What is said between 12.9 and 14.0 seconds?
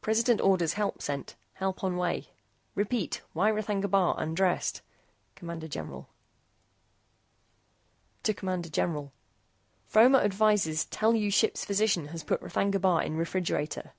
IN REFRIGERATOR.